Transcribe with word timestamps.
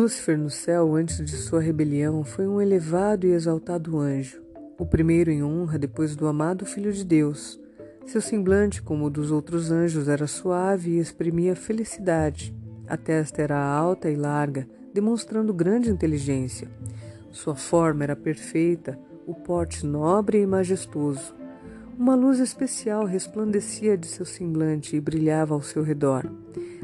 Lúcifer 0.00 0.38
no 0.38 0.48
céu, 0.48 0.94
antes 0.94 1.22
de 1.22 1.36
sua 1.36 1.60
rebelião, 1.60 2.24
foi 2.24 2.48
um 2.48 2.58
elevado 2.58 3.26
e 3.26 3.32
exaltado 3.32 3.98
anjo, 3.98 4.40
o 4.78 4.86
primeiro 4.86 5.30
em 5.30 5.44
honra 5.44 5.78
depois 5.78 6.16
do 6.16 6.26
amado 6.26 6.64
Filho 6.64 6.90
de 6.90 7.04
Deus. 7.04 7.60
Seu 8.06 8.22
semblante, 8.22 8.80
como 8.80 9.04
o 9.04 9.10
dos 9.10 9.30
outros 9.30 9.70
anjos, 9.70 10.08
era 10.08 10.26
suave 10.26 10.92
e 10.92 10.98
exprimia 10.98 11.54
felicidade. 11.54 12.56
A 12.88 12.96
testa 12.96 13.42
era 13.42 13.62
alta 13.62 14.08
e 14.08 14.16
larga, 14.16 14.66
demonstrando 14.94 15.52
grande 15.52 15.90
inteligência. 15.90 16.66
Sua 17.30 17.54
forma 17.54 18.02
era 18.02 18.16
perfeita, 18.16 18.98
o 19.26 19.34
porte 19.34 19.84
nobre 19.84 20.40
e 20.40 20.46
majestoso. 20.46 21.34
Uma 21.98 22.14
luz 22.14 22.40
especial 22.40 23.04
resplandecia 23.04 23.98
de 23.98 24.06
seu 24.06 24.24
semblante 24.24 24.96
e 24.96 25.00
brilhava 25.00 25.52
ao 25.52 25.60
seu 25.60 25.82
redor, 25.82 26.24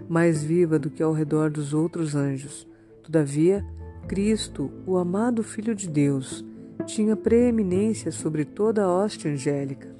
mais 0.07 0.45
viva 0.45 0.79
do 0.79 0.91
que 0.91 1.03
ao 1.03 1.15
redor 1.15 1.49
dos 1.49 1.73
outros 1.73 2.15
anjos. 2.15 2.69
Todavia, 3.07 3.65
Cristo, 4.09 4.69
o 4.85 4.97
amado 4.97 5.45
Filho 5.45 5.77
de 5.77 5.89
Deus, 5.89 6.45
tinha 6.87 7.15
preeminência 7.15 8.11
sobre 8.11 8.45
toda 8.45 8.83
a 8.83 8.93
hoste 8.93 9.29
angélica. 9.29 9.95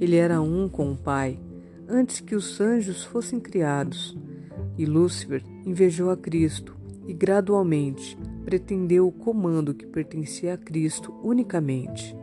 Ele 0.00 0.14
era 0.14 0.40
um 0.40 0.68
com 0.68 0.92
o 0.92 0.96
Pai, 0.96 1.40
antes 1.88 2.20
que 2.20 2.36
os 2.36 2.60
anjos 2.60 3.02
fossem 3.02 3.40
criados. 3.40 4.16
E 4.78 4.86
Lúcifer 4.86 5.42
invejou 5.64 6.08
a 6.08 6.16
Cristo 6.16 6.76
e, 7.04 7.12
gradualmente, 7.12 8.16
pretendeu 8.44 9.08
o 9.08 9.12
comando 9.12 9.74
que 9.74 9.84
pertencia 9.84 10.54
a 10.54 10.56
Cristo 10.56 11.12
unicamente. 11.24 12.16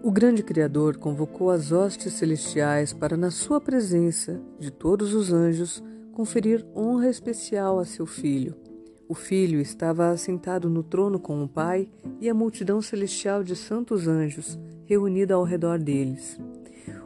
O 0.00 0.12
grande 0.12 0.44
Criador 0.44 0.96
convocou 0.96 1.50
as 1.50 1.72
hostes 1.72 2.12
celestiais 2.12 2.92
para, 2.92 3.16
na 3.16 3.32
sua 3.32 3.60
presença 3.60 4.40
de 4.60 4.70
todos 4.70 5.12
os 5.12 5.32
anjos, 5.32 5.82
conferir 6.12 6.64
honra 6.72 7.08
especial 7.08 7.80
a 7.80 7.84
seu 7.84 8.06
filho. 8.06 8.54
O 9.08 9.14
filho 9.14 9.60
estava 9.60 10.08
assentado 10.08 10.70
no 10.70 10.82
trono 10.82 11.18
com 11.18 11.42
o 11.42 11.48
Pai 11.48 11.88
e 12.20 12.28
a 12.28 12.34
multidão 12.34 12.80
celestial 12.80 13.44
de 13.44 13.54
santos 13.54 14.08
anjos 14.08 14.58
reunida 14.86 15.34
ao 15.34 15.44
redor 15.44 15.78
deles. 15.78 16.38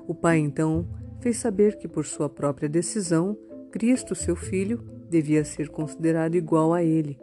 O 0.07 0.15
pai 0.15 0.39
então 0.39 0.89
fez 1.21 1.37
saber 1.37 1.77
que, 1.77 1.87
por 1.87 2.07
sua 2.07 2.29
própria 2.29 2.69
decisão, 2.69 3.37
Cristo, 3.71 4.15
seu 4.15 4.35
filho, 4.35 4.83
devia 5.11 5.45
ser 5.45 5.69
considerado 5.69 6.35
igual 6.35 6.73
a 6.73 6.83
ele, 6.83 7.19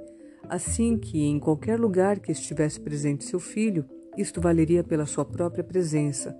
assim 0.49 0.97
que, 0.97 1.23
em 1.23 1.39
qualquer 1.39 1.79
lugar 1.79 2.19
que 2.19 2.31
estivesse 2.31 2.79
presente 2.79 3.23
seu 3.23 3.39
filho, 3.39 3.85
isto 4.17 4.39
valeria 4.39 4.83
pela 4.83 5.05
sua 5.05 5.25
própria 5.25 5.63
presença. 5.63 6.37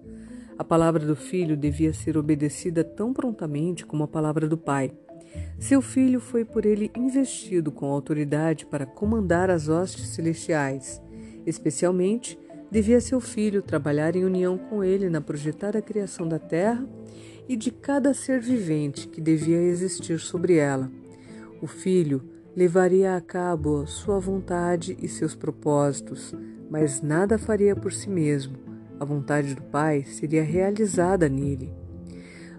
A 0.58 0.64
palavra 0.64 1.06
do 1.06 1.16
filho 1.16 1.58
devia 1.58 1.94
ser 1.94 2.18
obedecida 2.18 2.84
tão 2.84 3.12
prontamente 3.12 3.86
como 3.86 4.04
a 4.04 4.08
palavra 4.08 4.48
do 4.48 4.58
pai. 4.58 4.94
Seu 5.60 5.82
filho 5.82 6.20
foi 6.20 6.44
por 6.44 6.66
ele 6.66 6.92
investido 6.96 7.72
com 7.72 7.86
autoridade 7.86 8.66
para 8.66 8.86
comandar 8.86 9.50
as 9.50 9.68
hostes 9.68 10.10
celestiais, 10.10 11.02
especialmente 11.46 12.38
devia 12.70 13.00
seu 13.00 13.20
filho 13.20 13.62
trabalhar 13.62 14.16
em 14.16 14.26
união 14.26 14.58
com 14.58 14.84
ele 14.84 15.10
na 15.10 15.22
projetada 15.22 15.82
criação 15.82 16.28
da 16.28 16.40
terra 16.40 16.88
e 17.48 17.56
de 17.56 17.72
cada 17.72 18.14
ser 18.14 18.40
vivente 18.40 19.08
que 19.08 19.22
devia 19.22 19.62
existir 19.62 20.20
sobre 20.20 20.56
ela. 20.58 20.92
O 21.62 21.68
filho 21.68 22.22
levaria 22.56 23.16
a 23.16 23.22
cabo 23.22 23.86
sua 23.86 24.20
vontade 24.20 24.98
e 25.02 25.08
seus 25.08 25.36
propósitos, 25.36 26.34
mas 26.70 27.02
nada 27.02 27.38
faria 27.38 27.76
por 27.76 27.94
si 27.94 28.10
mesmo. 28.10 28.58
A 29.00 29.06
vontade 29.06 29.54
do 29.54 29.62
Pai 29.62 30.04
seria 30.04 30.44
realizada 30.44 31.28
nele. 31.28 31.85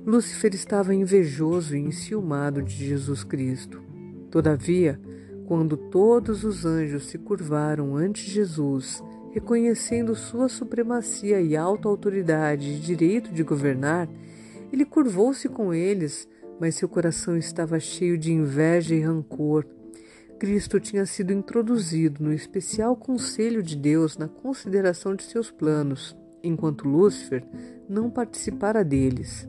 Lúcifer 0.07 0.55
estava 0.55 0.95
invejoso 0.95 1.77
e 1.77 1.81
enciumado 1.81 2.63
de 2.63 2.73
Jesus 2.73 3.25
Cristo. 3.25 3.83
Todavia, 4.31 5.01
quando 5.47 5.77
todos 5.77 6.45
os 6.45 6.65
anjos 6.65 7.07
se 7.07 7.19
curvaram 7.19 7.97
ante 7.97 8.23
Jesus 8.31 9.03
reconhecendo 9.33 10.15
sua 10.15 10.49
supremacia 10.49 11.41
e 11.41 11.57
alta 11.57 11.89
autoridade 11.89 12.71
e 12.71 12.79
direito 12.79 13.33
de 13.33 13.43
governar, 13.43 14.09
ele 14.73 14.85
curvou-se 14.85 15.49
com 15.49 15.75
eles, 15.75 16.29
mas 16.61 16.77
seu 16.77 16.89
coração 16.89 17.37
estava 17.37 17.81
cheio 17.81 18.17
de 18.17 18.33
inveja 18.33 18.95
e 18.95 19.01
rancor. 19.01 19.67
Cristo 20.39 20.79
tinha 20.79 21.05
sido 21.05 21.33
introduzido 21.33 22.23
no 22.23 22.33
especial 22.33 22.95
conselho 22.95 23.61
de 23.61 23.75
Deus 23.75 24.17
na 24.17 24.29
consideração 24.29 25.17
de 25.17 25.25
seus 25.25 25.51
planos, 25.51 26.17
enquanto 26.45 26.89
Lúcifer 26.89 27.45
não 27.89 28.09
participara 28.09 28.85
deles. 28.85 29.49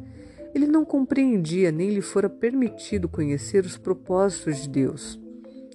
Ele 0.58 0.66
não 0.66 0.84
compreendia 0.84 1.72
nem 1.72 1.92
lhe 1.92 2.02
fora 2.02 2.28
permitido 2.28 3.08
conhecer 3.08 3.64
os 3.64 3.78
propósitos 3.78 4.64
de 4.64 4.70
Deus. 4.70 5.22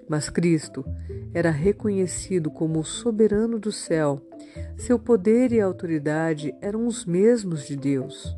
Mas 0.09 0.29
Cristo 0.29 0.85
era 1.33 1.53
reconhecido 1.53 2.51
como 2.51 2.81
o 2.81 2.85
soberano 2.85 3.61
do 3.61 3.71
céu. 3.71 4.21
Seu 4.77 4.99
poder 4.99 5.53
e 5.53 5.61
autoridade 5.61 6.53
eram 6.61 6.85
os 6.89 7.05
mesmos 7.05 7.65
de 7.65 7.77
Deus. 7.77 8.37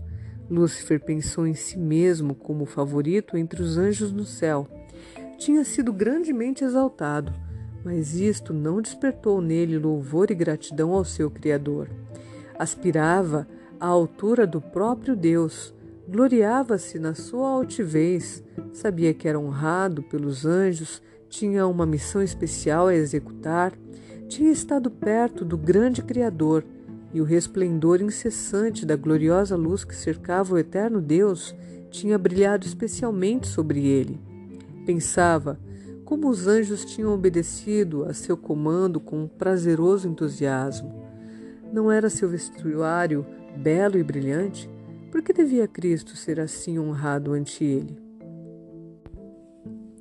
Lúcifer 0.50 1.00
pensou 1.00 1.46
em 1.46 1.54
si 1.54 1.78
mesmo 1.78 2.34
como 2.34 2.66
favorito 2.66 3.38
entre 3.38 3.62
os 3.62 3.78
anjos 3.78 4.12
no 4.12 4.26
céu. 4.26 4.68
Tinha 5.38 5.64
sido 5.64 5.94
grandemente 5.94 6.62
exaltado, 6.62 7.32
mas 7.82 8.16
isto 8.16 8.52
não 8.52 8.82
despertou 8.82 9.40
nele 9.40 9.78
louvor 9.78 10.30
e 10.30 10.34
gratidão 10.34 10.92
ao 10.92 11.06
seu 11.06 11.30
Criador. 11.30 11.88
Aspirava 12.58 13.48
à 13.80 13.86
altura 13.86 14.46
do 14.46 14.60
próprio 14.60 15.16
Deus, 15.16 15.73
gloriava-se 16.08 16.98
na 16.98 17.14
sua 17.14 17.48
altivez, 17.50 18.42
sabia 18.72 19.14
que 19.14 19.28
era 19.28 19.38
honrado 19.38 20.02
pelos 20.02 20.44
anjos 20.44 21.02
tinha 21.28 21.66
uma 21.66 21.84
missão 21.84 22.22
especial 22.22 22.86
a 22.86 22.94
executar, 22.94 23.72
tinha 24.28 24.52
estado 24.52 24.88
perto 24.88 25.44
do 25.44 25.58
grande 25.58 26.00
Criador 26.00 26.64
e 27.12 27.20
o 27.20 27.24
resplendor 27.24 28.00
incessante 28.00 28.86
da 28.86 28.94
gloriosa 28.94 29.56
luz 29.56 29.84
que 29.84 29.94
cercava 29.96 30.54
o 30.54 30.58
eterno 30.58 31.00
Deus 31.00 31.54
tinha 31.90 32.18
brilhado 32.18 32.66
especialmente 32.66 33.48
sobre 33.48 33.86
ele. 33.86 34.20
Pensava 34.86 35.58
como 36.04 36.28
os 36.28 36.46
anjos 36.46 36.84
tinham 36.84 37.12
obedecido 37.12 38.04
a 38.04 38.12
seu 38.12 38.36
comando 38.36 39.00
com 39.00 39.24
um 39.24 39.28
prazeroso 39.28 40.08
entusiasmo. 40.08 41.04
Não 41.72 41.90
era 41.90 42.10
seu 42.10 42.28
vestuário 42.28 43.26
belo 43.56 43.98
e 43.98 44.02
brilhante? 44.02 44.70
Por 45.14 45.22
que 45.22 45.32
devia 45.32 45.68
Cristo 45.68 46.16
ser 46.16 46.40
assim 46.40 46.76
honrado 46.76 47.34
ante 47.34 47.62
ele? 47.62 47.96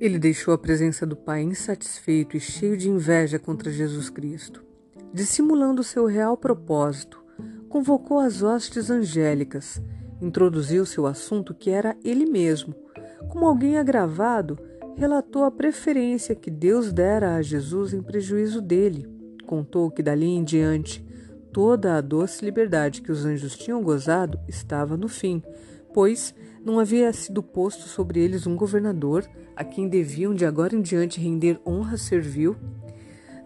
Ele 0.00 0.18
deixou 0.18 0.52
a 0.52 0.58
presença 0.58 1.06
do 1.06 1.14
Pai 1.14 1.40
insatisfeito 1.40 2.36
e 2.36 2.40
cheio 2.40 2.76
de 2.76 2.90
inveja 2.90 3.38
contra 3.38 3.70
Jesus 3.70 4.10
Cristo. 4.10 4.64
Dissimulando 5.12 5.84
seu 5.84 6.06
real 6.06 6.36
propósito, 6.36 7.24
convocou 7.68 8.18
as 8.18 8.42
hostes 8.42 8.90
angélicas, 8.90 9.80
introduziu 10.20 10.84
seu 10.84 11.06
assunto 11.06 11.54
que 11.54 11.70
era 11.70 11.96
ele 12.04 12.26
mesmo. 12.26 12.74
Como 13.28 13.46
alguém 13.46 13.78
agravado, 13.78 14.58
relatou 14.96 15.44
a 15.44 15.50
preferência 15.52 16.34
que 16.34 16.50
Deus 16.50 16.92
dera 16.92 17.36
a 17.36 17.40
Jesus 17.40 17.94
em 17.94 18.02
prejuízo 18.02 18.60
dele. 18.60 19.08
Contou 19.46 19.92
que 19.92 20.02
dali 20.02 20.26
em 20.26 20.42
diante 20.42 21.03
toda 21.54 21.96
a 21.96 22.00
doce 22.00 22.44
liberdade 22.44 23.00
que 23.00 23.12
os 23.12 23.24
anjos 23.24 23.56
tinham 23.56 23.80
gozado 23.80 24.40
estava 24.48 24.96
no 24.96 25.06
fim, 25.06 25.40
pois 25.94 26.34
não 26.64 26.80
havia 26.80 27.12
sido 27.12 27.44
posto 27.44 27.82
sobre 27.88 28.18
eles 28.18 28.44
um 28.44 28.56
governador 28.56 29.24
a 29.54 29.62
quem 29.62 29.88
deviam 29.88 30.34
de 30.34 30.44
agora 30.44 30.74
em 30.74 30.82
diante 30.82 31.20
render 31.20 31.60
honra 31.64 31.96
servil, 31.96 32.56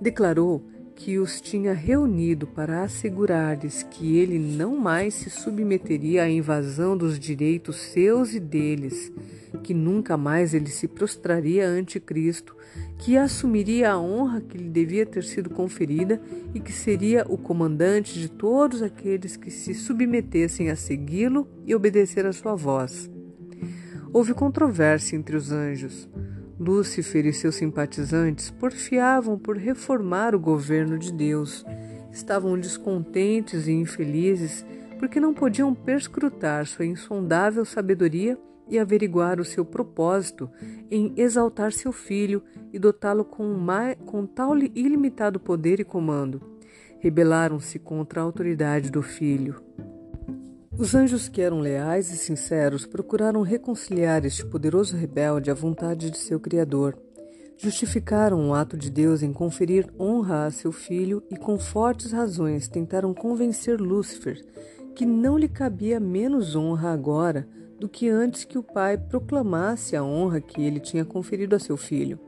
declarou 0.00 0.64
que 0.98 1.16
os 1.16 1.40
tinha 1.40 1.72
reunido 1.72 2.44
para 2.44 2.82
assegurar-lhes 2.82 3.84
que 3.84 4.18
ele 4.18 4.36
não 4.36 4.76
mais 4.76 5.14
se 5.14 5.30
submeteria 5.30 6.24
à 6.24 6.28
invasão 6.28 6.96
dos 6.96 7.20
direitos 7.20 7.76
seus 7.76 8.34
e 8.34 8.40
deles, 8.40 9.12
que 9.62 9.72
nunca 9.72 10.16
mais 10.16 10.54
ele 10.54 10.66
se 10.66 10.88
prostraria 10.88 11.68
ante 11.68 12.00
Cristo, 12.00 12.56
que 12.98 13.16
assumiria 13.16 13.92
a 13.92 14.00
honra 14.00 14.40
que 14.40 14.58
lhe 14.58 14.68
devia 14.68 15.06
ter 15.06 15.22
sido 15.22 15.48
conferida 15.50 16.20
e 16.52 16.58
que 16.58 16.72
seria 16.72 17.24
o 17.28 17.38
comandante 17.38 18.18
de 18.18 18.28
todos 18.28 18.82
aqueles 18.82 19.36
que 19.36 19.52
se 19.52 19.74
submetessem 19.74 20.68
a 20.68 20.74
segui-lo 20.74 21.46
e 21.64 21.76
obedecer 21.76 22.26
à 22.26 22.32
sua 22.32 22.56
voz. 22.56 23.08
Houve 24.12 24.34
controvérsia 24.34 25.14
entre 25.14 25.36
os 25.36 25.52
anjos. 25.52 26.08
Lúcifer 26.58 27.24
e 27.26 27.32
seus 27.32 27.54
simpatizantes 27.54 28.50
porfiavam 28.50 29.38
por 29.38 29.56
reformar 29.56 30.34
o 30.34 30.40
governo 30.40 30.98
de 30.98 31.12
Deus. 31.12 31.64
Estavam 32.10 32.58
descontentes 32.58 33.68
e 33.68 33.72
infelizes 33.72 34.66
porque 34.98 35.20
não 35.20 35.32
podiam 35.32 35.72
perscrutar 35.72 36.66
sua 36.66 36.84
insondável 36.84 37.64
sabedoria 37.64 38.36
e 38.68 38.78
averiguar 38.78 39.40
o 39.40 39.44
seu 39.44 39.64
propósito 39.64 40.50
em 40.90 41.14
exaltar 41.16 41.72
seu 41.72 41.92
filho 41.92 42.42
e 42.72 42.78
dotá-lo 42.78 43.24
com, 43.24 43.56
com 44.04 44.26
tal 44.26 44.56
ilimitado 44.58 45.38
poder 45.38 45.80
e 45.80 45.84
comando. 45.84 46.42
Rebelaram-se 46.98 47.78
contra 47.78 48.20
a 48.20 48.24
autoridade 48.24 48.90
do 48.90 49.02
filho. 49.02 49.62
Os 50.78 50.94
anjos 50.94 51.28
que 51.28 51.42
eram 51.42 51.58
leais 51.58 52.12
e 52.12 52.16
sinceros 52.16 52.86
procuraram 52.86 53.42
reconciliar 53.42 54.24
este 54.24 54.46
poderoso 54.46 54.96
rebelde 54.96 55.50
à 55.50 55.54
vontade 55.54 56.08
de 56.08 56.16
seu 56.16 56.38
Criador. 56.38 56.96
Justificaram 57.56 58.48
o 58.48 58.54
ato 58.54 58.76
de 58.76 58.88
Deus 58.88 59.20
em 59.20 59.32
conferir 59.32 59.92
honra 59.98 60.46
a 60.46 60.50
seu 60.52 60.70
filho 60.70 61.20
e, 61.28 61.36
com 61.36 61.58
fortes 61.58 62.12
razões, 62.12 62.68
tentaram 62.68 63.12
convencer 63.12 63.80
Lúcifer 63.80 64.40
que 64.94 65.04
não 65.04 65.36
lhe 65.36 65.48
cabia 65.48 65.98
menos 65.98 66.54
honra 66.54 66.92
agora 66.92 67.48
do 67.80 67.88
que 67.88 68.08
antes 68.08 68.44
que 68.44 68.56
o 68.56 68.62
pai 68.62 68.96
proclamasse 68.96 69.96
a 69.96 70.04
honra 70.04 70.40
que 70.40 70.62
ele 70.62 70.78
tinha 70.78 71.04
conferido 71.04 71.56
a 71.56 71.58
seu 71.58 71.76
filho. 71.76 72.20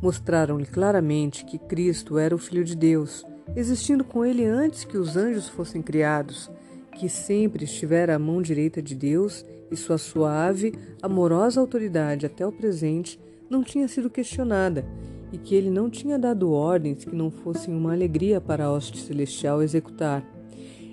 Mostraram-lhe 0.00 0.66
claramente 0.66 1.44
que 1.44 1.58
Cristo 1.58 2.16
era 2.16 2.34
o 2.34 2.38
Filho 2.38 2.64
de 2.64 2.74
Deus, 2.74 3.24
existindo 3.56 4.04
com 4.04 4.24
ele 4.24 4.44
antes 4.46 4.84
que 4.84 4.98
os 4.98 5.16
anjos 5.16 5.48
fossem 5.48 5.80
criados, 5.80 6.50
que 6.94 7.08
sempre 7.08 7.64
estivera 7.64 8.14
à 8.14 8.18
mão 8.18 8.40
direita 8.40 8.80
de 8.80 8.94
Deus 8.94 9.44
e 9.70 9.76
sua 9.76 9.98
suave, 9.98 10.74
amorosa 11.00 11.60
autoridade 11.60 12.26
até 12.26 12.46
o 12.46 12.52
presente 12.52 13.18
não 13.50 13.62
tinha 13.62 13.88
sido 13.88 14.08
questionada 14.08 14.84
e 15.32 15.38
que 15.38 15.54
ele 15.54 15.70
não 15.70 15.88
tinha 15.88 16.18
dado 16.18 16.52
ordens 16.52 17.04
que 17.04 17.16
não 17.16 17.30
fossem 17.30 17.74
uma 17.74 17.92
alegria 17.92 18.40
para 18.40 18.66
a 18.66 18.72
hoste 18.72 18.98
celestial 19.00 19.62
executar. 19.62 20.22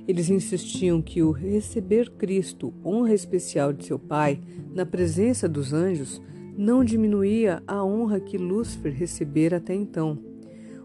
Eles 0.07 0.29
insistiam 0.29 1.01
que 1.01 1.21
o 1.21 1.31
receber 1.31 2.09
Cristo, 2.11 2.73
honra 2.83 3.13
especial 3.13 3.71
de 3.71 3.85
seu 3.85 3.99
Pai, 3.99 4.39
na 4.73 4.85
presença 4.85 5.47
dos 5.47 5.71
anjos, 5.71 6.21
não 6.57 6.83
diminuía 6.83 7.61
a 7.67 7.83
honra 7.83 8.19
que 8.19 8.37
Lúcifer 8.37 8.91
recebera 8.91 9.57
até 9.57 9.73
então. 9.73 10.17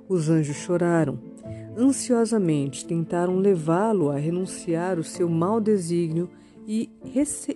Os 0.08 0.28
anjos 0.28 0.56
choraram. 0.56 1.18
Ansiosamente 1.76 2.86
tentaram 2.86 3.38
levá-lo 3.38 4.10
a 4.10 4.16
renunciar 4.16 4.98
o 4.98 5.04
seu 5.04 5.28
mau 5.28 5.60
desígnio 5.60 6.30
e, 6.66 6.90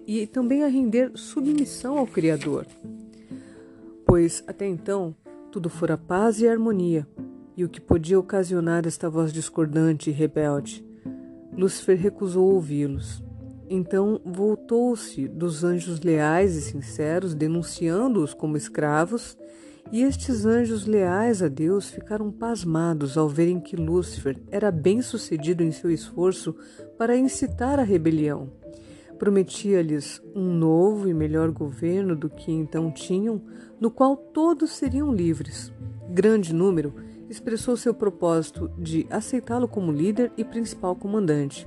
e 0.06 0.26
também 0.26 0.64
a 0.64 0.68
render 0.68 1.12
submissão 1.14 1.98
ao 1.98 2.06
Criador 2.06 2.66
pois 4.08 4.42
até 4.46 4.66
então 4.66 5.14
tudo 5.52 5.68
fora 5.68 5.98
paz 5.98 6.40
e 6.40 6.48
harmonia, 6.48 7.06
e 7.54 7.62
o 7.62 7.68
que 7.68 7.78
podia 7.78 8.18
ocasionar 8.18 8.86
esta 8.86 9.10
voz 9.10 9.34
discordante 9.34 10.08
e 10.08 10.12
rebelde. 10.12 10.82
Lúcifer 11.52 11.98
recusou 11.98 12.54
ouvi-los. 12.54 13.22
Então 13.68 14.18
voltou-se 14.24 15.28
dos 15.28 15.62
anjos 15.62 16.00
leais 16.00 16.56
e 16.56 16.62
sinceros, 16.62 17.34
denunciando-os 17.34 18.32
como 18.32 18.56
escravos, 18.56 19.36
e 19.90 20.02
estes 20.02 20.44
anjos 20.44 20.84
leais 20.84 21.42
a 21.42 21.48
Deus 21.48 21.88
ficaram 21.88 22.30
pasmados 22.30 23.16
ao 23.16 23.28
verem 23.28 23.58
que 23.58 23.76
Lúcifer 23.76 24.38
era 24.50 24.70
bem-sucedido 24.70 25.62
em 25.62 25.72
seu 25.72 25.90
esforço 25.90 26.54
para 26.98 27.16
incitar 27.16 27.78
a 27.78 27.82
rebelião. 27.82 28.50
Prometia-lhes 29.18 30.22
um 30.34 30.52
novo 30.52 31.08
e 31.08 31.14
melhor 31.14 31.50
governo 31.50 32.14
do 32.14 32.28
que 32.28 32.52
então 32.52 32.90
tinham, 32.90 33.40
no 33.80 33.90
qual 33.90 34.16
todos 34.16 34.72
seriam 34.72 35.12
livres. 35.12 35.72
Grande 36.10 36.54
número 36.54 36.94
expressou 37.28 37.76
seu 37.76 37.92
propósito 37.94 38.70
de 38.78 39.06
aceitá-lo 39.10 39.66
como 39.66 39.90
líder 39.90 40.32
e 40.36 40.44
principal 40.44 40.94
comandante. 40.94 41.66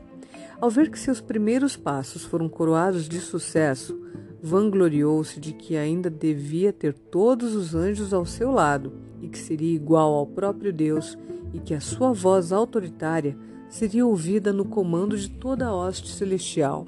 Ao 0.60 0.70
ver 0.70 0.90
que 0.90 1.00
seus 1.00 1.20
primeiros 1.20 1.76
passos 1.76 2.24
foram 2.24 2.48
coroados 2.48 3.10
de 3.10 3.20
sucesso, 3.20 4.00
vangloriou-se 4.42 5.40
de 5.40 5.54
que 5.54 5.78
ainda 5.78 6.10
devia 6.10 6.74
ter 6.74 6.94
todos 6.94 7.56
os 7.56 7.76
anjos 7.76 8.14
ao 8.14 8.26
seu 8.26 8.52
lado 8.52 8.94
e 9.22 9.28
que 9.28 9.38
seria 9.38 9.74
igual 9.74 10.14
ao 10.14 10.26
próprio 10.26 10.74
Deus 10.74 11.18
e 11.54 11.60
que 11.60 11.74
a 11.74 11.82
sua 11.82 12.12
voz 12.12 12.52
autoritária 12.52 13.38
seria 13.70 14.06
ouvida 14.06 14.52
no 14.52 14.66
comando 14.66 15.18
de 15.18 15.30
toda 15.30 15.68
a 15.68 15.76
hoste 15.76 16.10
celestial. 16.10 16.88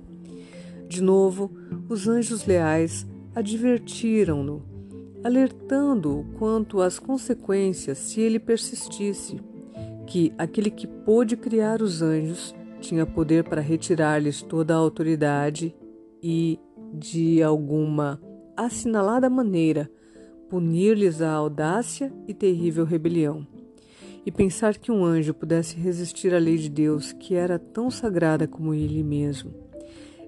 De 0.88 1.02
novo, 1.02 1.52
os 1.88 2.08
anjos 2.08 2.46
leais 2.46 3.06
advertiram-no 3.36 4.74
alertando-o 5.24 6.26
quanto 6.38 6.82
às 6.82 7.00
consequências 7.00 7.98
se 7.98 8.20
ele 8.20 8.38
persistisse, 8.38 9.40
que 10.06 10.34
aquele 10.38 10.70
que 10.70 10.86
pôde 10.86 11.38
criar 11.38 11.82
os 11.82 12.02
anjos 12.02 12.54
tinha 12.82 13.06
poder 13.06 13.46
para 13.46 13.62
retirar-lhes 13.62 14.42
toda 14.42 14.74
a 14.74 14.78
autoridade 14.78 15.74
e, 16.22 16.60
de 16.94 17.42
alguma 17.42 18.22
assinalada 18.56 19.30
maneira, 19.30 19.90
punir-lhes 20.50 21.22
a 21.22 21.32
audácia 21.32 22.14
e 22.28 22.34
terrível 22.34 22.86
rebelião. 22.86 23.48
E 24.26 24.32
pensar 24.32 24.78
que 24.78 24.92
um 24.92 25.04
anjo 25.04 25.34
pudesse 25.34 25.76
resistir 25.76 26.34
à 26.34 26.38
lei 26.38 26.58
de 26.58 26.70
Deus, 26.70 27.12
que 27.12 27.36
era 27.36 27.60
tão 27.60 27.92
sagrada 27.92 28.48
como 28.48 28.74
ele 28.74 29.04
mesmo 29.04 29.64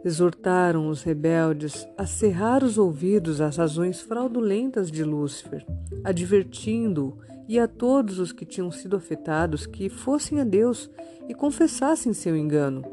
exortaram 0.05 0.87
os 0.87 1.01
rebeldes 1.01 1.87
a 1.97 2.05
cerrar 2.05 2.63
os 2.63 2.77
ouvidos 2.77 3.41
às 3.41 3.57
razões 3.57 4.01
fraudulentas 4.01 4.91
de 4.91 5.03
Lúcifer, 5.03 5.65
advertindo-o 6.03 7.17
e 7.47 7.57
a 7.57 7.67
todos 7.67 8.19
os 8.19 8.31
que 8.31 8.45
tinham 8.45 8.69
sido 8.69 8.95
afetados 8.95 9.65
que 9.65 9.89
fossem 9.89 10.39
a 10.39 10.43
Deus 10.43 10.91
e 11.27 11.33
confessassem 11.33 12.13
seu 12.13 12.37
engano, 12.37 12.83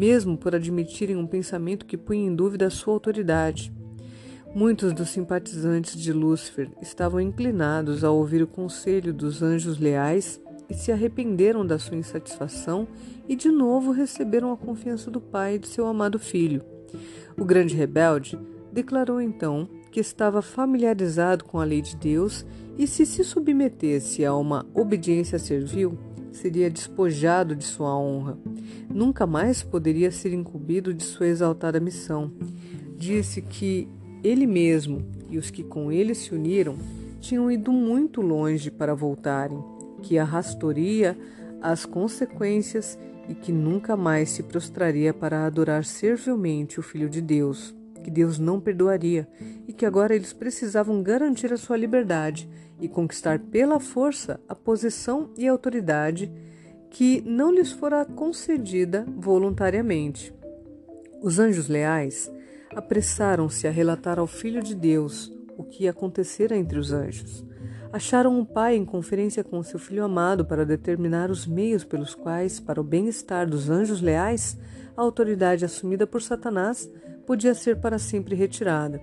mesmo 0.00 0.34
por 0.34 0.54
admitirem 0.54 1.14
um 1.14 1.26
pensamento 1.26 1.84
que 1.84 1.94
punha 1.94 2.26
em 2.26 2.34
dúvida 2.34 2.66
a 2.66 2.70
sua 2.70 2.94
autoridade. 2.94 3.70
Muitos 4.54 4.94
dos 4.94 5.10
simpatizantes 5.10 5.94
de 5.94 6.10
Lúcifer 6.10 6.70
estavam 6.80 7.20
inclinados 7.20 8.02
a 8.02 8.10
ouvir 8.10 8.42
o 8.42 8.46
conselho 8.46 9.12
dos 9.12 9.42
anjos 9.42 9.78
leais 9.78 10.40
e 10.70 10.74
se 10.74 10.90
arrependeram 10.90 11.66
da 11.66 11.78
sua 11.78 11.98
insatisfação 11.98 12.88
e 13.28 13.36
de 13.36 13.50
novo 13.50 13.90
receberam 13.90 14.50
a 14.50 14.56
confiança 14.56 15.10
do 15.10 15.20
pai 15.20 15.56
e 15.56 15.58
de 15.58 15.68
seu 15.68 15.86
amado 15.86 16.18
filho. 16.18 16.62
O 17.36 17.44
grande 17.44 17.76
rebelde 17.76 18.38
declarou 18.72 19.20
então 19.20 19.68
que 19.92 20.00
estava 20.00 20.40
familiarizado 20.40 21.44
com 21.44 21.60
a 21.60 21.64
lei 21.64 21.82
de 21.82 21.94
Deus 21.94 22.46
e 22.78 22.86
se 22.86 23.04
se 23.04 23.22
submetesse 23.22 24.24
a 24.24 24.34
uma 24.34 24.64
obediência 24.72 25.38
servil, 25.38 25.98
seria 26.32 26.70
despojado 26.70 27.54
de 27.54 27.64
sua 27.64 27.96
honra. 27.96 28.38
Nunca 28.88 29.26
mais 29.26 29.62
poderia 29.62 30.10
ser 30.10 30.32
incumbido 30.32 30.92
de 30.92 31.02
sua 31.02 31.26
exaltada 31.26 31.80
missão. 31.80 32.32
Disse 32.96 33.42
que 33.42 33.88
ele 34.22 34.46
mesmo 34.46 35.06
e 35.28 35.38
os 35.38 35.50
que 35.50 35.62
com 35.62 35.90
ele 35.90 36.14
se 36.14 36.34
uniram 36.34 36.76
tinham 37.20 37.50
ido 37.50 37.72
muito 37.72 38.20
longe 38.20 38.70
para 38.70 38.94
voltarem 38.94 39.62
que 40.02 40.18
arrastoria 40.18 41.16
as 41.60 41.84
consequências 41.84 42.98
e 43.28 43.34
que 43.34 43.52
nunca 43.52 43.96
mais 43.96 44.30
se 44.30 44.42
prostraria 44.42 45.14
para 45.14 45.46
adorar 45.46 45.84
servilmente 45.84 46.80
o 46.80 46.82
Filho 46.82 47.08
de 47.08 47.20
Deus, 47.20 47.74
que 48.00 48.10
Deus 48.10 48.38
não 48.38 48.60
perdoaria 48.60 49.28
e 49.68 49.72
que 49.72 49.86
agora 49.86 50.14
eles 50.14 50.32
precisavam 50.32 51.02
garantir 51.02 51.52
a 51.52 51.56
sua 51.56 51.76
liberdade 51.76 52.48
e 52.80 52.88
conquistar 52.88 53.38
pela 53.38 53.78
força 53.78 54.40
a 54.48 54.54
posição 54.54 55.30
e 55.36 55.46
autoridade 55.46 56.32
que 56.90 57.22
não 57.24 57.52
lhes 57.52 57.70
fora 57.70 58.04
concedida 58.04 59.06
voluntariamente. 59.16 60.34
Os 61.22 61.38
anjos 61.38 61.68
leais 61.68 62.30
apressaram-se 62.74 63.66
a 63.68 63.70
relatar 63.70 64.18
ao 64.18 64.26
Filho 64.26 64.62
de 64.62 64.74
Deus 64.74 65.32
o 65.56 65.62
que 65.62 65.86
acontecera 65.86 66.56
entre 66.56 66.78
os 66.78 66.92
anjos 66.92 67.44
acharam 67.92 68.38
um 68.38 68.44
pai 68.44 68.76
em 68.76 68.84
conferência 68.84 69.42
com 69.42 69.62
seu 69.62 69.78
filho 69.78 70.04
amado 70.04 70.44
para 70.44 70.64
determinar 70.64 71.30
os 71.30 71.46
meios 71.46 71.84
pelos 71.84 72.14
quais, 72.14 72.60
para 72.60 72.80
o 72.80 72.84
bem-estar 72.84 73.48
dos 73.48 73.68
anjos 73.68 74.00
leais, 74.00 74.56
a 74.96 75.02
autoridade 75.02 75.64
assumida 75.64 76.06
por 76.06 76.22
Satanás 76.22 76.90
podia 77.30 77.54
ser 77.54 77.76
para 77.76 77.96
sempre 77.96 78.34
retirada. 78.34 79.00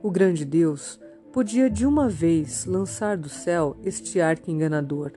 O 0.00 0.12
grande 0.12 0.44
Deus 0.44 1.00
podia 1.32 1.68
de 1.68 1.84
uma 1.84 2.08
vez 2.08 2.64
lançar 2.64 3.16
do 3.16 3.28
céu 3.28 3.76
este 3.82 4.20
arco 4.20 4.48
enganador, 4.48 5.10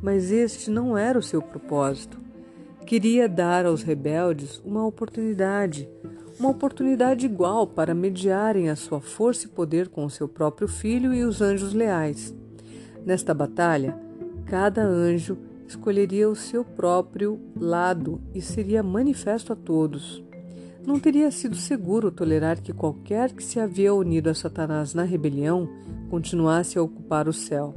mas 0.00 0.30
este 0.30 0.70
não 0.70 0.96
era 0.96 1.18
o 1.18 1.22
seu 1.22 1.42
propósito. 1.42 2.20
Queria 2.86 3.28
dar 3.28 3.66
aos 3.66 3.82
rebeldes 3.82 4.62
uma 4.64 4.86
oportunidade, 4.86 5.88
uma 6.38 6.50
oportunidade 6.50 7.26
igual 7.26 7.66
para 7.66 7.96
mediarem 7.96 8.70
a 8.70 8.76
sua 8.76 9.00
força 9.00 9.46
e 9.46 9.50
poder 9.50 9.88
com 9.88 10.04
o 10.04 10.10
seu 10.10 10.28
próprio 10.28 10.68
filho 10.68 11.12
e 11.12 11.24
os 11.24 11.42
anjos 11.42 11.74
leais. 11.74 12.32
Nesta 13.04 13.34
batalha, 13.34 13.98
cada 14.46 14.84
anjo 14.84 15.36
escolheria 15.66 16.30
o 16.30 16.36
seu 16.36 16.64
próprio 16.64 17.40
lado 17.58 18.20
e 18.32 18.40
seria 18.40 18.84
manifesto 18.84 19.52
a 19.52 19.56
todos. 19.56 20.27
Não 20.88 20.98
teria 20.98 21.30
sido 21.30 21.54
seguro 21.54 22.10
tolerar 22.10 22.62
que 22.62 22.72
qualquer 22.72 23.32
que 23.32 23.44
se 23.44 23.60
havia 23.60 23.92
unido 23.92 24.30
a 24.30 24.34
Satanás 24.34 24.94
na 24.94 25.02
rebelião 25.02 25.68
continuasse 26.08 26.78
a 26.78 26.82
ocupar 26.82 27.28
o 27.28 27.32
céu. 27.32 27.74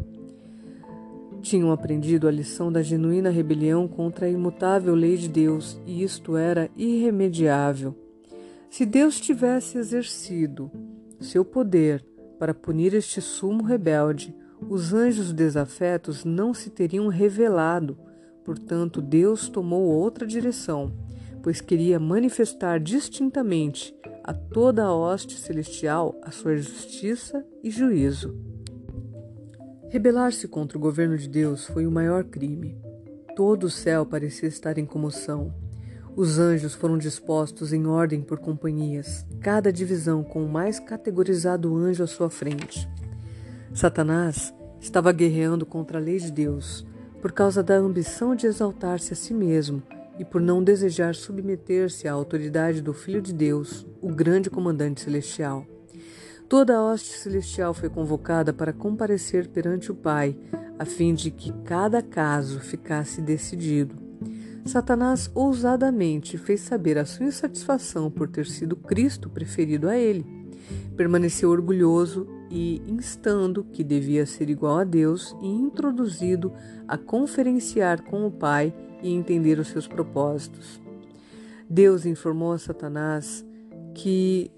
Tinham 1.42 1.74
aprendido 1.74 2.26
a 2.26 2.32
lição 2.32 2.72
da 2.72 2.82
genuína 2.82 3.30
rebelião 3.30 3.86
contra 3.86 4.28
a 4.28 4.30
imutável 4.30 4.96
lei 4.96 5.18
de 5.18 5.28
Deus, 5.28 5.78
e 5.86 6.02
isto 6.02 6.38
era 6.38 6.70
irremediável. 6.78 7.94
Se 8.70 8.86
Deus 8.86 9.20
tivesse 9.20 9.78
exercido 9.78 10.72
seu 11.20 11.44
poder 11.44 12.06
para 12.40 12.54
punir 12.54 12.94
este 12.94 13.20
sumo 13.20 13.62
rebelde, 13.62 14.34
os 14.70 14.94
anjos 14.94 15.34
desafetos 15.34 16.24
não 16.24 16.54
se 16.54 16.70
teriam 16.70 17.10
revelado, 17.10 17.98
portanto, 18.46 19.02
Deus 19.02 19.50
tomou 19.50 19.82
outra 19.82 20.26
direção, 20.26 20.94
pois 21.42 21.62
queria 21.62 22.00
manifestar 22.00 22.80
distintamente 22.80 23.96
a 24.24 24.34
toda 24.34 24.84
a 24.84 24.94
hoste 24.94 25.38
celestial 25.38 26.20
a 26.24 26.32
sua 26.32 26.56
justiça 26.56 27.44
e 27.64 27.72
juízo. 27.72 28.36
Rebelar-se 29.90 30.48
contra 30.48 30.78
o 30.78 30.82
governo 30.82 31.18
de 31.18 31.28
Deus 31.28 31.66
foi 31.66 31.86
o 31.86 31.92
maior 31.92 32.24
crime. 32.24 32.78
Todo 33.36 33.66
o 33.66 33.70
céu 33.70 34.06
parecia 34.06 34.48
estar 34.48 34.78
em 34.78 34.86
comoção. 34.86 35.54
Os 36.16 36.40
anjos 36.40 36.74
foram 36.74 36.98
dispostos 36.98 37.74
em 37.74 37.88
ordem 37.88 38.22
por 38.22 38.40
companhias, 38.40 39.26
cada 39.40 39.72
divisão 39.72 40.24
com 40.24 40.46
o 40.46 40.50
mais 40.50 40.80
categorizado 40.80 41.76
anjo 41.76 42.04
à 42.04 42.08
sua 42.08 42.30
frente. 42.30 42.88
Satanás 43.74 44.54
estava 44.80 45.12
guerreando 45.12 45.66
contra 45.66 45.98
a 45.98 46.02
lei 46.02 46.18
de 46.18 46.32
Deus 46.32 46.86
por 47.22 47.32
causa 47.32 47.64
da 47.64 47.76
ambição 47.76 48.36
de 48.36 48.48
exaltar-se 48.48 49.14
a 49.14 49.16
si 49.16 49.34
mesmo 49.34 49.82
e 50.22 50.24
por 50.24 50.40
não 50.40 50.64
desejar 50.64 51.16
submeter-se 51.16 52.08
à 52.08 52.14
autoridade 52.14 52.80
do 52.80 52.94
Filho 52.94 53.20
de 53.20 53.34
Deus, 53.34 53.88
o 54.00 54.10
grande 54.10 54.52
comandante 54.52 55.02
celestial. 55.02 55.66
Toda 56.48 56.78
a 56.78 56.84
hoste 56.84 57.18
celestial 57.18 57.74
foi 57.74 57.90
convocada 57.90 58.54
para 58.54 58.72
comparecer 58.72 59.48
perante 59.48 59.92
o 59.92 59.96
Pai, 59.96 60.38
a 60.78 60.86
fim 60.86 61.16
de 61.16 61.32
que 61.32 61.52
cada 61.64 62.04
caso 62.04 62.60
ficasse 62.60 63.20
decidido. 63.20 63.96
Satanás 64.64 65.28
ousadamente 65.34 66.38
fez 66.38 66.62
saber 66.62 67.00
a 67.00 67.06
sua 67.06 67.26
insatisfação 67.26 68.12
por 68.12 68.30
ter 68.30 68.46
sido 68.46 68.76
Cristo 68.76 69.28
preferido 69.28 69.90
a 69.90 69.98
ele. 69.98 70.24
Permaneceu 70.96 71.50
orgulhoso 71.50 72.28
e 72.52 72.82
instando 72.88 73.64
que 73.64 73.84
devia 73.84 74.26
ser 74.26 74.50
igual 74.50 74.80
a 74.80 74.84
Deus 74.84 75.36
e 75.42 75.48
introduzido 75.48 76.52
a 76.88 76.98
conferenciar 76.98 78.04
com 78.04 78.28
o 78.28 78.32
Pai 78.32 78.74
e 79.02 79.12
entender 79.12 79.58
os 79.58 79.70
seus 79.70 79.88
propósitos. 79.88 80.82
Deus 81.70 82.06
informou 82.06 82.52
a 82.52 82.58
Satanás 82.58 83.46
que 83.96 84.52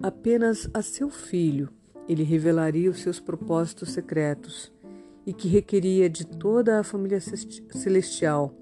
Apenas 0.00 0.70
a 0.72 0.80
seu 0.80 1.10
filho 1.10 1.68
ele 2.08 2.22
revelaria 2.22 2.88
os 2.88 3.00
seus 3.00 3.18
propósitos 3.18 3.90
secretos 3.90 4.72
e 5.26 5.32
que 5.32 5.48
requeria 5.48 6.08
de 6.08 6.24
toda 6.24 6.78
a 6.78 6.84
família 6.84 7.20
celestial, 7.20 8.54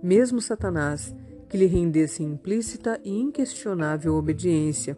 mesmo 0.00 0.40
Satanás, 0.40 1.12
que 1.48 1.56
lhe 1.56 1.66
rendesse 1.66 2.22
implícita 2.22 3.00
e 3.02 3.10
inquestionável 3.10 4.14
obediência, 4.14 4.96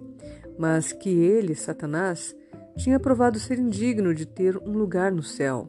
mas 0.59 0.93
que 0.93 1.09
ele, 1.09 1.55
Satanás, 1.55 2.37
tinha 2.77 3.01
provado 3.01 3.39
ser 3.39 3.59
indigno 3.59 4.15
de 4.15 4.27
ter 4.27 4.57
um 4.59 4.73
lugar 4.73 5.11
no 5.11 5.23
céu. 5.23 5.69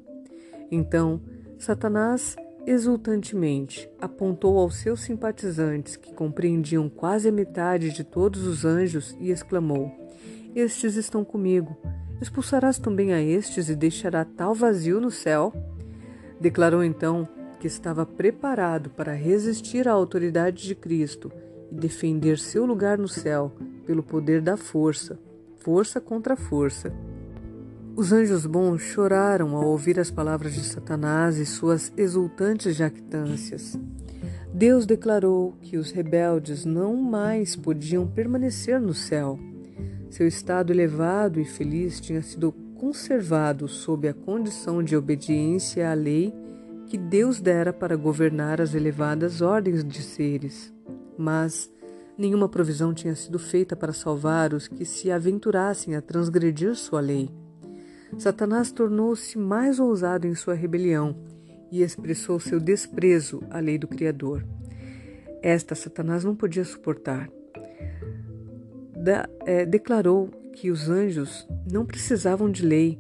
Então, 0.70 1.22
Satanás 1.58 2.36
exultantemente 2.66 3.90
apontou 4.00 4.60
aos 4.60 4.76
seus 4.76 5.00
simpatizantes, 5.00 5.96
que 5.96 6.14
compreendiam 6.14 6.90
quase 6.90 7.30
a 7.30 7.32
metade 7.32 7.92
de 7.92 8.04
todos 8.04 8.46
os 8.46 8.66
anjos, 8.66 9.16
e 9.20 9.32
exclamou: 9.32 9.90
estes 10.54 10.96
estão 10.96 11.24
comigo. 11.24 11.78
Expulsarás 12.20 12.80
também 12.80 13.14
a 13.14 13.22
estes 13.22 13.70
e 13.70 13.76
deixará 13.76 14.26
tal 14.26 14.56
vazio 14.56 15.00
no 15.00 15.12
céu? 15.12 15.54
Declarou 16.42 16.84
então 16.84 17.28
que 17.60 17.68
estava 17.68 18.06
preparado 18.06 18.90
para 18.90 19.14
resistir 19.14 19.88
à 19.88 19.92
autoridade 19.92 20.64
de 20.64 20.74
Cristo 20.74 21.32
e 21.72 21.76
defender 21.76 22.40
seu 22.40 22.66
lugar 22.66 22.98
no 22.98 23.08
céu 23.08 23.52
pelo 23.86 24.02
poder 24.04 24.42
da 24.42 24.58
força, 24.58 25.20
força 25.68 26.00
contra 26.00 26.38
força. 26.38 26.94
Os 27.94 28.14
anjos 28.14 28.46
bons 28.46 28.82
choraram 28.84 29.54
ao 29.54 29.66
ouvir 29.68 30.00
as 30.00 30.10
palavras 30.10 30.54
de 30.54 30.64
Satanás 30.64 31.38
e 31.38 31.46
suas 31.46 31.92
exultantes 31.98 32.74
jactâncias. 32.74 33.78
Deus 34.54 34.86
declarou 34.86 35.58
que 35.62 35.76
os 35.76 35.92
rebeldes 35.92 36.64
não 36.64 36.96
mais 36.96 37.54
podiam 37.58 38.08
permanecer 38.08 38.80
no 38.80 38.94
céu. 38.94 39.38
Seu 40.10 40.26
estado 40.26 40.72
elevado 40.72 41.38
e 41.38 41.44
feliz 41.44 42.00
tinha 42.00 42.22
sido 42.22 42.54
conservado 42.80 43.68
sob 43.68 44.08
a 44.08 44.14
condição 44.14 44.82
de 44.82 44.96
obediência 44.96 45.92
à 45.92 45.94
lei 45.94 46.34
que 46.86 46.98
Deus 46.98 47.42
dera 47.42 47.74
para 47.74 47.98
governar 47.98 48.62
as 48.62 48.74
elevadas 48.74 49.42
ordens 49.42 49.84
de 49.84 50.02
seres. 50.02 50.74
Mas 51.18 51.70
nenhuma 52.18 52.50
provisão 52.50 52.94
tinha 52.94 53.16
sido 53.16 53.38
feita 53.38 53.76
para 53.76 53.94
salvar 53.94 54.54
os 54.54 54.68
que 54.68 54.86
se 54.86 55.12
aventurassem 55.12 55.96
a 55.96 56.02
transgredir 56.02 56.76
sua 56.76 57.00
lei. 57.00 57.30
Satanás 58.18 58.72
tornou-se 58.72 59.38
mais 59.38 59.80
ousado 59.80 60.26
em 60.26 60.34
sua 60.34 60.54
rebelião 60.54 61.16
e 61.72 61.82
expressou 61.82 62.40
seu 62.40 62.60
desprezo 62.60 63.42
à 63.50 63.60
lei 63.60 63.78
do 63.78 63.88
Criador. 63.88 64.46
Esta 65.42 65.76
Satanás 65.76 66.24
não 66.24 66.36
podia 66.36 66.64
suportar 66.64 67.30
da, 69.08 69.30
é, 69.46 69.66
declarou 69.66 70.30
que 70.54 70.70
os 70.70 70.90
anjos 70.90 71.48
não 71.72 71.86
precisavam 71.86 72.50
de 72.52 72.66
lei, 72.66 73.00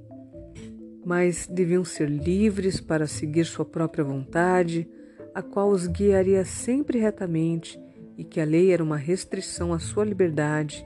mas 1.06 1.48
deviam 1.48 1.84
ser 1.84 2.10
livres 2.10 2.80
para 2.80 3.08
seguir 3.08 3.46
sua 3.46 3.66
própria 3.66 4.04
vontade, 4.04 4.88
a 5.34 5.42
qual 5.42 5.70
os 5.70 5.88
guiaria 5.88 6.46
sempre 6.46 7.00
retamente, 7.00 7.80
e 8.18 8.24
que 8.24 8.42
a 8.42 8.46
lei 8.46 8.72
era 8.72 8.84
uma 8.84 8.98
restrição 8.98 9.74
à 9.74 9.80
sua 9.80 10.04
liberdade, 10.04 10.86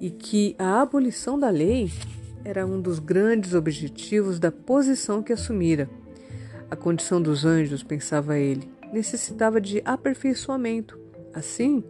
e 0.00 0.10
que 0.10 0.54
a 0.58 0.80
abolição 0.80 1.38
da 1.38 1.50
lei 1.50 1.90
era 2.44 2.66
um 2.66 2.80
dos 2.80 2.98
grandes 2.98 3.54
objetivos 3.54 4.38
da 4.38 4.50
posição 4.50 5.22
que 5.22 5.32
assumira. 5.32 5.88
A 6.70 6.76
condição 6.76 7.20
dos 7.20 7.44
anjos, 7.44 7.82
pensava 7.82 8.38
ele, 8.38 8.70
necessitava 8.92 9.60
de 9.60 9.82
aperfeiçoamento. 9.84 10.98
Assim, 11.32 11.84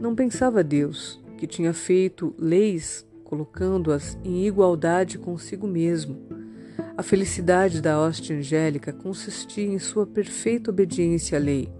não 0.00 0.14
pensava 0.14 0.64
Deus, 0.64 1.22
que 1.36 1.46
tinha 1.46 1.72
feito 1.72 2.34
leis 2.38 3.06
colocando-as 3.24 4.18
em 4.22 4.46
igualdade 4.46 5.18
consigo 5.18 5.66
mesmo. 5.66 6.20
A 6.96 7.02
felicidade 7.02 7.80
da 7.80 7.98
hoste 7.98 8.32
angélica 8.32 8.92
consistia 8.92 9.64
em 9.64 9.78
sua 9.78 10.06
perfeita 10.06 10.70
obediência 10.70 11.38
à 11.38 11.40
lei. 11.40 11.72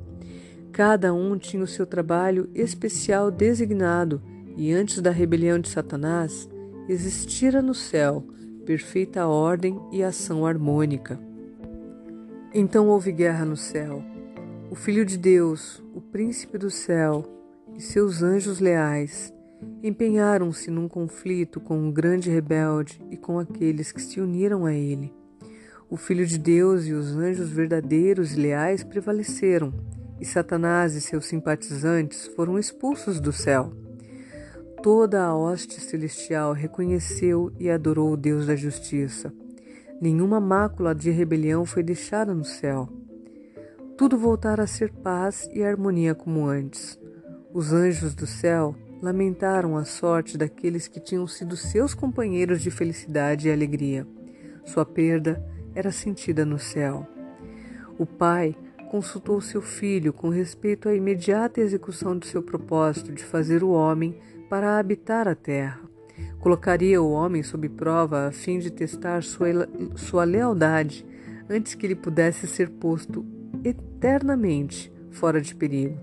Cada 0.73 1.13
um 1.13 1.37
tinha 1.37 1.63
o 1.63 1.67
seu 1.67 1.85
trabalho 1.85 2.49
especial 2.55 3.31
designado, 3.31 4.23
e 4.57 4.73
antes 4.73 5.03
da 5.03 5.11
rebelião 5.11 5.59
de 5.59 5.69
Satanás, 5.69 6.49
existira 6.89 7.61
no 7.61 7.75
céu 7.75 8.25
perfeita 8.65 9.27
ordem 9.27 9.79
e 9.93 10.03
ação 10.03 10.47
harmônica. 10.47 11.21
Então 12.55 12.89
houve 12.89 13.13
guerra 13.13 13.45
no 13.45 13.57
céu. 13.57 14.03
O 14.71 14.75
Filho 14.75 15.05
de 15.05 15.19
Deus, 15.19 15.83
o 15.95 16.01
Príncipe 16.01 16.57
do 16.57 16.71
céu, 16.71 17.25
e 17.77 17.81
seus 17.81 18.23
anjos 18.23 18.59
leais 18.59 19.33
empenharam-se 19.83 20.71
num 20.71 20.89
conflito 20.89 21.61
com 21.61 21.77
um 21.77 21.91
grande 21.91 22.31
rebelde 22.31 23.01
e 23.11 23.17
com 23.17 23.39
aqueles 23.39 23.93
que 23.93 24.01
se 24.01 24.21
uniram 24.21 24.65
a 24.65 24.73
ele. 24.73 25.13
O 25.91 25.97
Filho 25.97 26.27
de 26.27 26.39
Deus 26.39 26.87
e 26.87 26.93
os 26.93 27.15
anjos 27.15 27.51
verdadeiros 27.51 28.33
e 28.33 28.41
leais 28.41 28.83
prevaleceram, 28.83 29.73
e 30.23 30.25
Satanás 30.25 30.95
e 30.95 31.01
seus 31.01 31.27
simpatizantes 31.27 32.29
foram 32.29 32.57
expulsos 32.57 33.21
do 33.21 33.33
céu. 33.33 33.73
Toda 34.81 35.25
a 35.25 35.37
hoste 35.37 35.81
celestial 35.81 36.53
reconheceu 36.53 37.53
e 37.59 37.69
adorou 37.69 38.13
o 38.13 38.17
Deus 38.17 38.47
da 38.47 38.55
justiça. 38.55 39.33
Nenhuma 40.01 40.39
mácula 40.39 40.95
de 40.95 41.11
rebelião 41.11 41.65
foi 41.65 41.83
deixada 41.83 42.33
no 42.33 42.45
céu. 42.45 42.89
Tudo 43.99 44.17
voltara 44.17 44.63
a 44.63 44.67
ser 44.67 44.93
paz 44.93 45.51
e 45.53 45.65
harmonia 45.65 46.15
como 46.15 46.47
antes. 46.47 46.97
Os 47.53 47.73
anjos 47.73 48.15
do 48.15 48.27
céu 48.27 48.77
lamentaram 49.03 49.77
a 49.77 49.85
sorte 49.85 50.39
daqueles 50.39 50.87
que 50.87 51.01
tinham 51.01 51.27
sido 51.27 51.57
seus 51.57 51.95
companheiros 51.95 52.63
de 52.63 52.71
felicidade 52.71 53.49
e 53.49 53.53
alegria. 53.53 54.07
Sua 54.65 54.87
perda 54.87 55.45
era 55.75 55.91
sentida 55.91 56.45
no 56.45 56.61
céu. 56.61 57.09
O 57.99 58.07
pai 58.07 58.57
consultou 58.93 59.41
seu 59.41 59.63
filho 59.63 60.13
com 60.13 60.29
respeito 60.29 60.87
à 60.87 60.95
imediata 60.95 61.63
execução 61.63 62.19
de 62.19 62.27
seu 62.27 62.43
propósito 62.43 63.11
de 63.11 63.25
fazer 63.25 63.65
o 63.65 63.71
homem 63.71 64.15
para 64.51 64.79
habitar 64.79 65.27
a 65.27 65.35
terra. 65.35 65.81
Colocaria 66.39 67.01
o 67.01 67.11
homem 67.11 67.43
sob 67.43 67.71
prova 67.71 68.27
a 68.27 68.33
fim 68.33 68.59
de 68.59 68.71
testar 68.71 69.23
sua, 69.23 69.67
sua 69.97 70.25
lealdade 70.25 71.07
antes 71.49 71.75
que 71.75 71.87
ele 71.87 71.95
pudesse 71.95 72.47
ser 72.47 72.69
posto 72.69 73.25
eternamente 73.65 74.93
fora 75.11 75.41
de 75.41 75.55
perigo. 75.55 75.99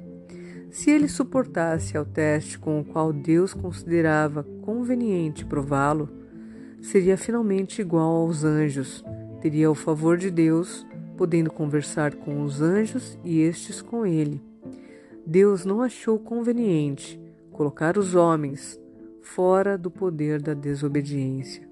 Se 0.72 0.89
ele 0.89 1.08
suportasse 1.08 1.96
ao 1.96 2.05
teste 2.05 2.58
com 2.58 2.79
o 2.79 2.84
qual 2.84 3.13
Deus 3.13 3.53
considerava 3.53 4.43
conveniente 4.63 5.46
prová-lo, 5.46 6.10
seria 6.81 7.17
finalmente 7.17 7.81
igual 7.81 8.15
aos 8.15 8.43
anjos, 8.43 9.05
teria 9.41 9.69
o 9.69 9.75
favor 9.75 10.17
de 10.17 10.31
Deus, 10.31 10.88
podendo 11.20 11.52
conversar 11.52 12.16
com 12.16 12.44
os 12.44 12.62
anjos 12.62 13.20
e 13.26 13.42
estes 13.42 13.82
com 13.82 14.06
ele. 14.06 14.42
Deus 15.26 15.66
não 15.66 15.82
achou 15.82 16.18
conveniente 16.18 17.20
colocar 17.52 17.98
os 17.98 18.16
homens 18.16 18.80
fora 19.22 19.78
do 19.78 19.92
poder 19.92 20.42
da 20.42 20.54
desobediência. 20.54 21.69